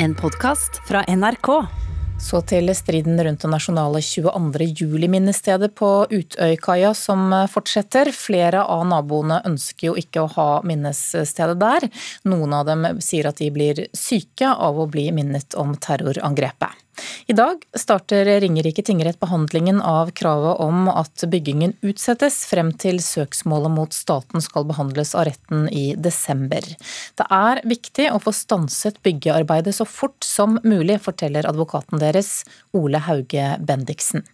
[0.00, 1.48] En podkast fra NRK.
[2.22, 4.68] Så til striden rundt det nasjonale 22.
[4.78, 8.12] juli-minnestedet på Utøykaia som fortsetter.
[8.14, 11.88] Flere av naboene ønsker jo ikke å ha minnestedet der.
[12.30, 16.78] Noen av dem sier at de blir syke av å bli minnet om terrorangrepet.
[17.26, 23.74] I dag starter Ringerike tingrett behandlingen av kravet om at byggingen utsettes frem til søksmålet
[23.74, 26.64] mot staten skal behandles av retten i desember.
[27.18, 32.42] Det er viktig å få stanset byggearbeidet så fort som mulig, forteller advokaten deres
[32.76, 34.26] Ole Hauge Bendiksen.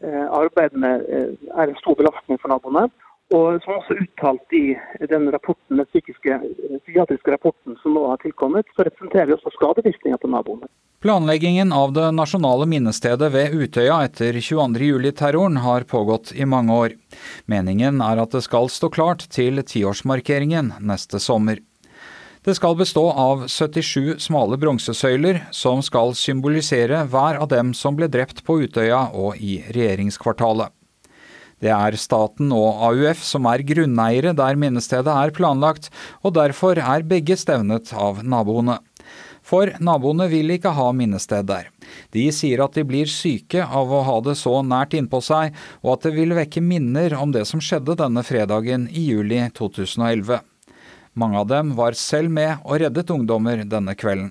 [0.00, 2.88] Eh, Arbeidene eh, er en stor belastning for naboene.
[3.30, 4.74] Og som også uttalt i
[5.06, 6.40] den rapporten, den psykiske,
[6.82, 10.66] psykiatriske rapporten som nå har tilkommet, så representerer vi også skadevirkninger på naboene.
[11.00, 16.96] Planleggingen av det nasjonale minnestedet ved Utøya etter 22.07-terroren har pågått i mange år.
[17.46, 21.62] Meningen er at det skal stå klart til tiårsmarkeringen neste sommer.
[22.42, 28.10] Det skal bestå av 77 smale bronsesøyler, som skal symbolisere hver av dem som ble
[28.10, 30.72] drept på Utøya og i regjeringskvartalet.
[31.60, 35.90] Det er staten og AUF som er grunneiere der minnestedet er planlagt,
[36.24, 38.78] og derfor er begge stevnet av naboene.
[39.50, 41.68] For naboene vil ikke ha minnested der.
[42.14, 45.96] De sier at de blir syke av å ha det så nært innpå seg, og
[45.96, 50.40] at det vil vekke minner om det som skjedde denne fredagen i juli 2011.
[51.18, 54.30] Mange av dem var selv med og reddet ungdommer denne kvelden.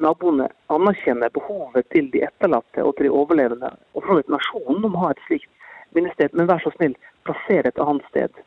[0.00, 5.02] Naboene anerkjenner behovet til de etterlatte og til de overlevende, og for nasjonen om å
[5.04, 5.50] ha et slikt
[5.96, 6.96] minnested, men vær så snill,
[7.26, 8.42] plasser et annet sted.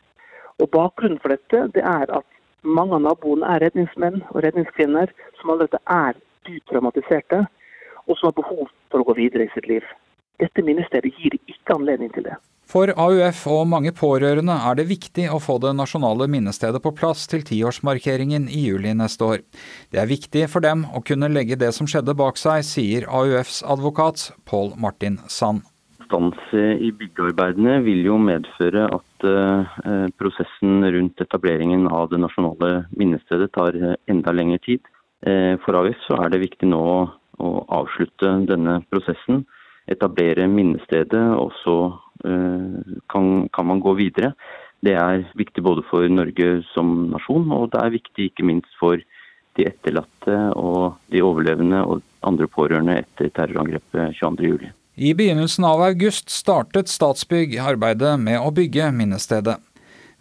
[0.61, 2.27] Og Bakgrunnen for dette det er at
[2.63, 6.15] mange av naboene er redningsmenn og redningskvinner som allerede er
[6.47, 7.43] dypt traumatiserte,
[8.07, 9.83] og som har behov for å gå videre i sitt liv.
[10.41, 12.35] Dette minnestedet gir ikke anledning til det.
[12.73, 17.27] For AUF og mange pårørende er det viktig å få det nasjonale minnestedet på plass
[17.29, 19.43] til tiårsmarkeringen i juli neste år.
[19.91, 23.61] Det er viktig for dem å kunne legge det som skjedde bak seg, sier AUFs
[23.67, 25.67] advokat Pål Martin Sand
[26.05, 33.51] stans i byggearbeidene vil jo medføre at eh, prosessen rundt etableringen av det nasjonale minnestedet
[33.55, 33.77] tar
[34.11, 34.83] enda lengre tid.
[35.25, 36.83] Eh, for AUF så er det viktig nå
[37.43, 39.43] å avslutte denne prosessen,
[39.89, 41.77] etablere minnestedet, og så
[42.27, 44.33] eh, kan, kan man gå videre.
[44.83, 48.99] Det er viktig både for Norge som nasjon, og det er viktig ikke minst for
[49.57, 54.71] de etterlatte og de overlevende og andre pårørende etter terrorangrepet 22.07.
[54.95, 59.55] I begynnelsen av august startet Statsbygg arbeidet med å bygge minnestedet.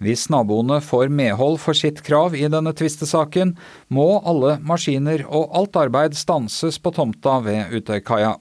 [0.00, 3.53] Hvis naboene får medhold for sitt krav i denne tvistesaken,
[3.93, 8.38] må alle maskiner og alt arbeid stanses på tomta ved Utøykaia.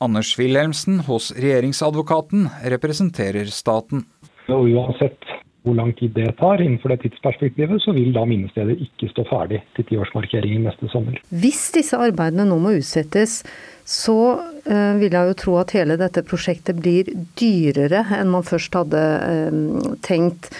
[0.00, 4.06] Anders Wilhelmsen hos regjeringsadvokaten representerer staten.
[4.46, 5.18] Og uansett
[5.62, 9.60] hvor lang tid det tar innenfor det tidsperspektivet, så vil da minnestedet ikke stå ferdig
[9.76, 11.20] til tiårsmarkeringen neste sommer.
[11.42, 13.40] Hvis disse arbeidene nå må utsettes,
[13.84, 17.10] så uh, vil jeg jo tro at hele dette prosjektet blir
[17.40, 20.52] dyrere enn man først hadde uh, tenkt.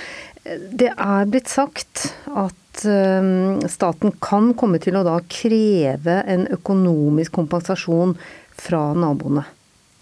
[0.45, 7.39] Det er blitt sagt at uh, staten kan komme til å da kreve en økonomisk
[7.41, 8.17] kompensasjon
[8.61, 9.47] fra naboene.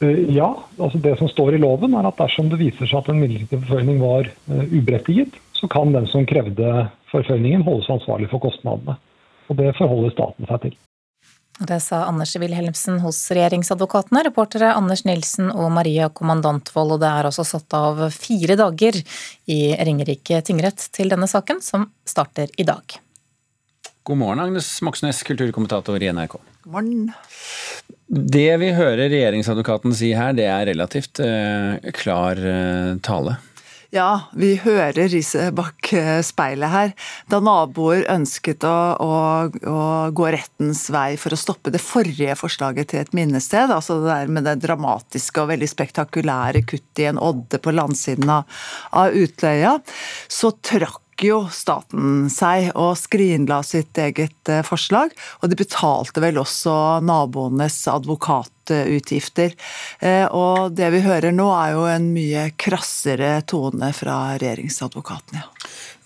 [0.00, 3.10] Eh, ja, altså det som står i loven er at dersom det viser seg at
[3.10, 8.42] en midlertidig forføyning var eh, uberettiget, så kan den som krevde forføyningen holdes ansvarlig for
[8.42, 8.98] kostnadene.
[9.48, 10.76] Og Det forholder staten seg til.
[11.59, 16.94] Det sa Anders Wilhelmsen hos regjeringsadvokatene, reportere Anders Nilsen og Maria Kommandantvold.
[16.94, 19.00] Og det er også satt av fire dager
[19.50, 23.00] i Ringerike tingrett til denne saken, som starter i dag.
[24.06, 26.38] God morgen, Agnes Moxnes, kulturkommentator i NRK.
[26.62, 27.09] God morgen.
[28.09, 33.37] Det vi hører regjeringsadvokaten si her, det er relativt uh, klar uh, tale.
[33.89, 36.91] Ja, vi hører riset bak eh, speilet her.
[37.33, 39.13] Da naboer ønsket å, å,
[39.49, 39.79] å,
[40.13, 44.35] gå rettens vei for å stoppe det forrige forslaget til et minnested, altså det der
[44.37, 48.61] med det dramatiske og veldig spektakulære kuttet i en odde på landsiden av,
[48.93, 49.79] av Utløya,
[50.29, 55.15] så trakk jo staten seg og skrinla sitt eget eh, forslag.
[55.43, 59.57] Og de betalte vel også naboenes advokatutgifter.
[60.01, 65.58] Eh, og det vi hører nå er jo en mye krassere tone fra regjeringsadvokaten, ja.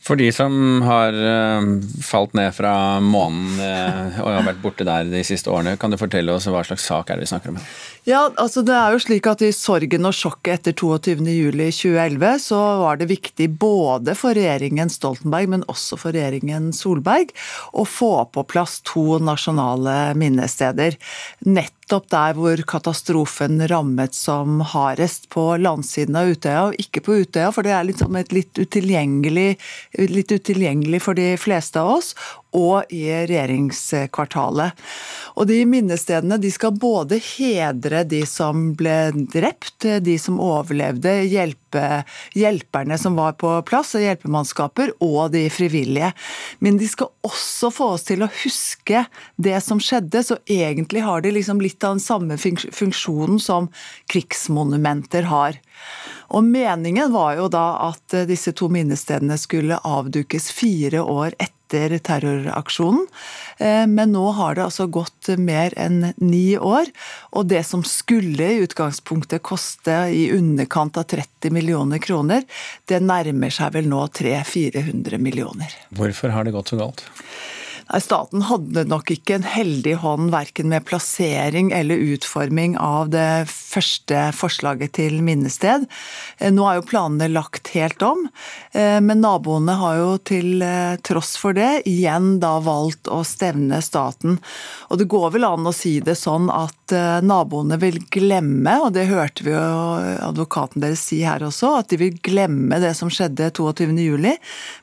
[0.02, 1.62] For de som har uh,
[2.02, 5.98] falt ned fra månen uh, og har vært borte der de siste årene, kan du
[6.00, 7.60] fortelle oss hva slags sak er det vi snakker om?
[8.08, 12.98] Ja, altså det er jo slik at I sorgen og sjokket etter 22.07.2011 så var
[12.98, 17.30] det viktig både for regjeringen Stoltenberg, men også for regjeringen Solberg
[17.78, 20.98] å få på plass to nasjonale minnesteder.
[21.46, 27.16] Nett nettopp der hvor katastrofen rammet som hardest, på landsiden av Utøya, og ikke på
[27.22, 29.58] Utøya, for det er liksom et litt utilgjengelig
[29.98, 32.12] litt utilgjengelig for de fleste av oss,
[32.52, 34.76] og i regjeringskvartalet.
[35.40, 42.02] Og de minnestedene de skal både hedre de som ble drept, de som overlevde, hjelpe,
[42.36, 46.12] hjelperne som var på plass, og hjelpemannskaper, og de frivillige.
[46.60, 49.06] Men de skal også få oss til å huske
[49.40, 53.72] det som skjedde, så egentlig har de liksom litt av den samme funksjonen som
[54.12, 55.60] krigsmonumenter har.
[56.32, 63.06] Og Meningen var jo da at disse to minnestedene skulle avdukes fire år etter terroraksjonen.
[63.58, 66.88] Eh, men nå har det altså gått mer enn ni år,
[67.36, 72.44] og det som skulle i utgangspunktet koste i underkant av 30 millioner kroner,
[72.88, 75.80] det nærmer seg vel nå 300-400 millioner.
[75.96, 77.04] Hvorfor har det gått så galt?
[78.00, 84.30] Staten hadde nok ikke en heldig hånd verken med plassering eller utforming av det første
[84.36, 85.84] forslaget til minnested.
[86.38, 88.24] Eh, nå er jo planene lagt helt om,
[88.72, 93.82] eh, men naboene har jo til eh, tross for det igjen da valgt å stevne
[93.84, 94.38] staten.
[94.88, 96.92] Og det går vel an å si det sånn at
[97.24, 99.60] naboene vil glemme, og det hørte vi jo
[100.26, 104.26] advokaten deres si her også, at de vil glemme det som skjedde 22.07,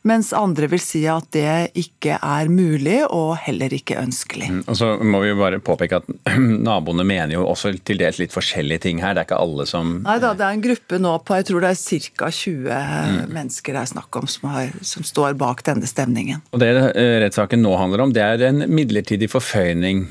[0.09, 4.50] mens andre vil si at det ikke er mulig og heller ikke ønskelig.
[4.51, 6.10] Mm, og så må vi jo bare påpeke at
[6.69, 9.16] naboene mener jo også til dels litt forskjellige ting her.
[9.16, 11.66] Det er ikke alle som Nei da, det er en gruppe nå på jeg tror
[11.66, 12.31] det er ca.
[12.40, 13.19] 20 mm.
[13.36, 16.44] mennesker det er snakk om som, har, som, står bak denne stemningen.
[16.54, 20.07] Og Det eh, rettssaken nå handler om, det er en midlertidig forføyning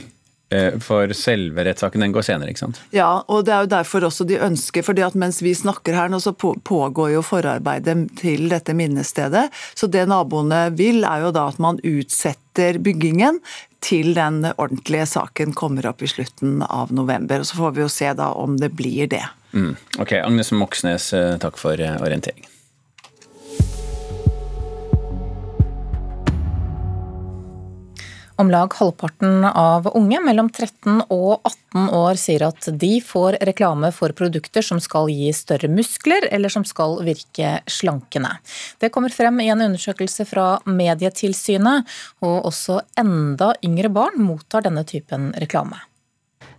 [0.80, 2.78] for selve rettssaken den går senere, ikke sant?
[2.94, 4.82] Ja, og det er jo derfor også de ønsker.
[4.86, 9.48] fordi at mens vi snakker her nå, så pågår jo forarbeidet til dette minnestedet.
[9.74, 13.42] Så det naboene vil, er jo da at man utsetter byggingen
[13.84, 17.40] til den ordentlige saken kommer opp i slutten av november.
[17.40, 19.24] og Så får vi jo se da om det blir det.
[19.52, 19.76] Mm.
[19.98, 22.57] Ok, Agnes Moxnes, eh, takk for eh, orienteringen.
[28.38, 33.90] Om lag halvparten av unge mellom 13 og 18 år sier at de får reklame
[33.96, 38.30] for produkter som skal gi større muskler, eller som skal virke slankende.
[38.78, 41.90] Det kommer frem i en undersøkelse fra Medietilsynet,
[42.22, 45.82] og også enda yngre barn mottar denne typen reklame.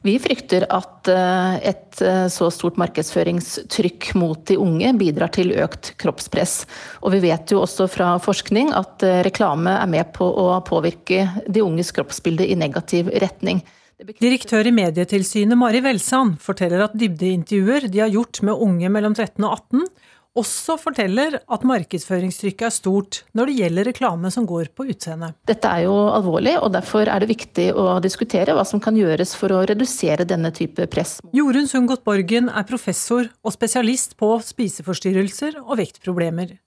[0.01, 5.91] Vi frykter at eh, et eh, så stort markedsføringstrykk mot de unge bidrar til økt
[5.99, 6.61] kroppspress.
[7.03, 11.25] Og vi vet jo også fra forskning at eh, reklame er med på å påvirke
[11.47, 13.59] de unges kroppsbilde i negativ retning.
[13.99, 19.43] Direktør i Medietilsynet Mari Velsand forteller at dybdeintervjuer de har gjort med unge mellom 13
[19.43, 19.89] og 18,
[20.39, 25.33] også forteller at markedsføringstrykket er stort når det gjelder reklame som går på utseende.
[25.49, 29.35] Dette er jo alvorlig, og derfor er det viktig å diskutere hva som kan gjøres
[29.37, 31.17] for å redusere denne type press.
[31.35, 36.57] Jorunn Sundgodt Borgen er professor og spesialist på spiseforstyrrelser og vektproblemer.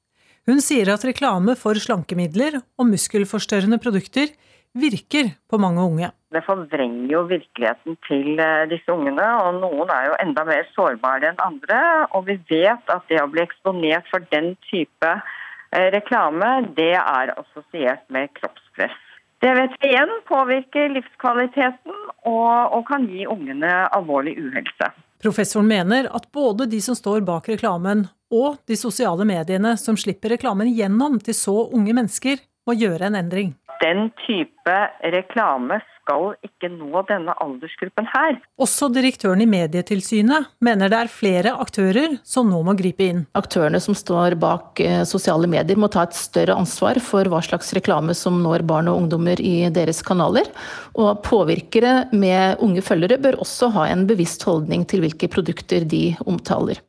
[0.48, 4.32] Hun sier at reklame for slankemidler og muskelforstørrende produkter
[4.74, 6.10] virker på mange unge.
[6.32, 11.32] Det forvrenger jo virkeligheten til eh, disse ungene, og noen er jo enda mer sårbare
[11.32, 11.80] enn andre.
[12.16, 17.34] Og vi vet at det å bli eksponert for den type eh, reklame, det er
[17.36, 18.96] assosiert med kroppspress.
[19.42, 21.96] Det vet vi igjen påvirker livskvaliteten
[22.30, 24.92] og, og kan gi ungene alvorlig uhelse.
[25.22, 30.36] Professoren mener at både de som står bak reklamen og de sosiale mediene som slipper
[30.36, 33.50] reklamen gjennom til så unge mennesker, må gjøre en endring
[33.82, 34.76] den type
[35.12, 38.38] reklame skal ikke nå denne aldersgruppen her.
[38.62, 43.24] Også direktøren i Medietilsynet mener det er flere aktører som nå må gripe inn.
[43.38, 47.72] Aktørene som står bak eh, sosiale medier må ta et større ansvar for hva slags
[47.78, 50.50] reklame som når barn og ungdommer i deres kanaler.
[50.98, 56.10] Og påvirkere med unge følgere bør også ha en bevisst holdning til hvilke produkter de
[56.26, 56.82] omtaler.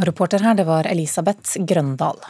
[0.00, 2.20] Reporter her, det var Elisabeth Grøndal.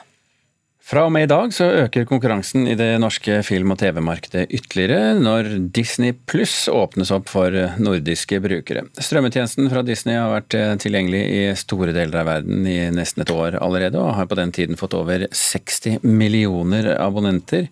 [0.83, 5.15] Fra og med i dag så øker konkurransen i det norske film- og TV-markedet ytterligere
[5.15, 8.83] når Disney pluss åpnes opp for nordiske brukere.
[8.99, 13.31] Strømmetjenesten fra Disney har vært eh, tilgjengelig i store deler av verden i nesten et
[13.31, 17.71] år allerede, og har på den tiden fått over 60 millioner abonnenter.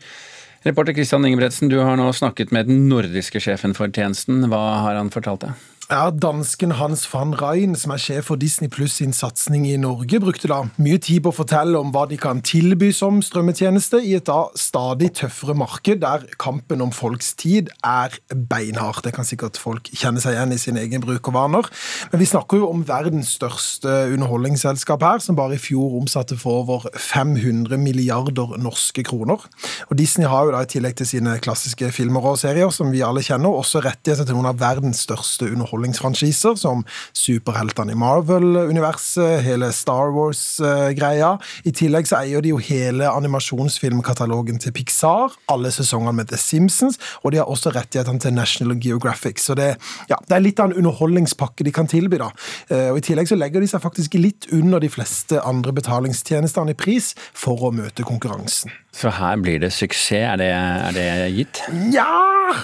[0.62, 4.46] Reporter Christian Ingebretsen, du har nå snakket med den nordiske sjefen for tjenesten.
[4.52, 5.68] Hva har han fortalt deg?
[5.90, 10.20] Ja, Dansken Hans van Rijn, som er sjef for Disney Pluss sin satsing i Norge,
[10.22, 14.12] brukte da mye tid på å fortelle om hva de kan tilby som strømmetjeneste i
[14.14, 19.00] et da stadig tøffere marked, der kampen om folks tid er beinhard.
[19.02, 21.66] Det kan sikkert folk kjenne seg igjen i sin egen brukervaner.
[22.12, 26.62] Men vi snakker jo om verdens største underholdningsselskap her, som bare i fjor omsatte for
[26.62, 29.42] over 500 milliarder norske kroner.
[29.90, 33.02] Og Disney har jo da i tillegg til sine klassiske filmer og serier, som vi
[33.02, 36.84] alle kjenner, også rettigheter til noen av verdens største underholdningsselskaper underholdningsfranchiser, som
[37.16, 41.38] superheltene i Marvel-universet, hele Star Wars-greia.
[41.64, 46.98] I tillegg så eier de jo hele animasjonsfilmkatalogen til Pixar, alle sesongene med The Simpsons,
[47.22, 49.40] og de har også rettighetene til National Geographic.
[49.40, 49.76] Så det,
[50.10, 52.18] ja, det er litt av en underholdningspakke de kan tilby.
[52.20, 52.30] da.
[52.68, 56.74] Eh, og I tillegg så legger de seg faktisk litt under de fleste andre betalingstjenestene
[56.74, 58.72] i pris for å møte konkurransen.
[58.92, 61.62] Så her blir det suksess, er det, er det gitt?
[61.94, 62.10] Ja!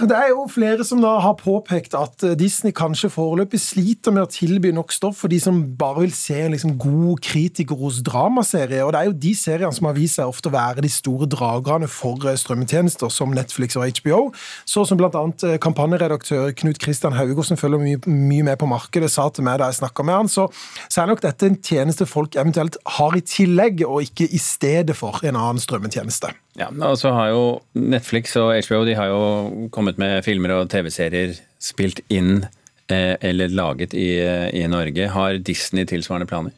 [0.02, 4.30] Det er jo flere som da har påpekt at Disney kanskje foreløpig sliter med å
[4.30, 8.82] tilby nok stoff for de som bare vil se en liksom god kritikerros dramaserie.
[8.84, 11.28] Og det er jo de seriene som har vist seg ofte å være de store
[11.30, 14.20] dragerne for eh, strømmetjenester som Netflix og HBO.
[14.68, 18.70] Så som blant annet eh, kampanjeredaktør Knut Kristian Haugo, som følger mye, mye, med på
[18.70, 20.48] markedet, sa til meg da jeg snakka med han, så,
[20.88, 24.96] så er nok dette en tjeneste folk eventuelt har i tillegg, og ikke i stedet
[24.98, 26.32] for en annen strømmetjeneste.
[26.56, 27.42] Ja, og så har jo
[27.76, 32.46] Netflix og HBO de har jo kommet med filmer og TV-serier spilt inn
[32.92, 34.20] eller laget i,
[34.52, 35.08] i, Norge.
[35.10, 36.52] Har Disney tilsvarende planer?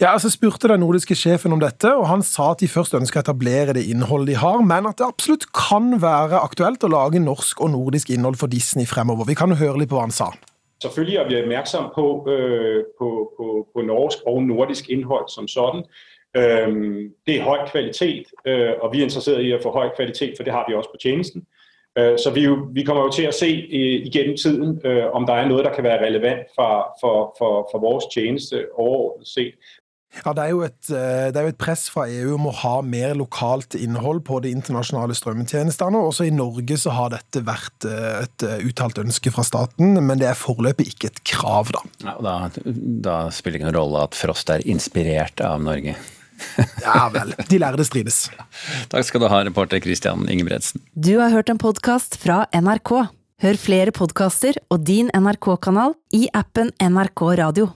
[0.00, 3.20] Ja, altså spurte den nordiske sjefen om dette, og han sa at de først ønsker
[3.20, 7.22] å etablere det innholdet de har, men at det absolutt kan være aktuelt å lage
[7.22, 9.28] norsk og nordisk innhold for Disney fremover.
[9.28, 10.32] Vi kan høre litt på hva han sa.
[10.80, 15.84] Selvfølgelig er vi oppmerksom på, øh, på, på, på norsk og nordisk innhold som sånn.
[16.34, 20.46] Det er høy kvalitet, øh, og vi er interessert i å få høy kvalitet, for
[20.46, 21.42] det har vi også på tjenesten.
[21.98, 24.78] Øh, så vi, jo, vi kommer jo til å se igennem tiden
[25.14, 29.30] om det er noe der kan være relevant for, for, for, for vår tjeneste overordnet
[29.30, 29.76] sett.
[30.10, 33.12] Ja, det er, et, det er, jo et, press fra EU om å ha mer
[33.14, 36.00] lokalt innhold på de internasjonale strømmetjenestene.
[36.02, 40.38] Også i Norge så har dette vært et uttalt ønske fra staten, men det er
[40.38, 41.84] foreløpig ikke et krav, da.
[42.02, 42.34] Ja, da,
[43.06, 45.94] da spiller det ingen rolle at Frost er inspirert av Norge?
[46.86, 47.34] Ja vel.
[47.50, 48.28] De lærde strides.
[48.92, 50.82] Takk skal du ha, reporter Christian Ingebretsen.
[50.94, 52.94] Du har hørt en podkast fra NRK.
[53.40, 57.70] Hør flere podkaster og din NRK-kanal i appen NRK Radio.